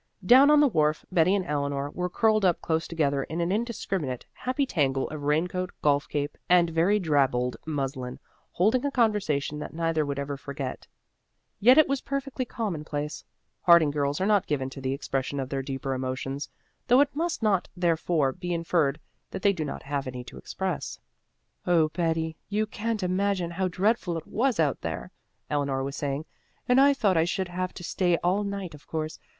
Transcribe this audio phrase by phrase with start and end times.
[0.25, 4.25] Down on the wharf Betty and Eleanor were curled up close together in an indiscriminate,
[4.33, 8.17] happy tangle of rain coat, golf cape, and very drabbled muslin,
[8.53, 10.87] holding a conversation that neither would ever forget.
[11.59, 13.23] Yet it was perfectly commonplace;
[13.61, 16.49] Harding girls are not given to the expression of their deeper emotions,
[16.87, 18.99] though it must not therefore be inferred
[19.29, 20.99] that they do not have any to express.
[21.67, 25.11] "Oh, Betty, you can't imagine how dreadful it was out there!"
[25.47, 26.25] Eleanor was saying.
[26.67, 29.19] "And I thought I should have to stay all night, of course.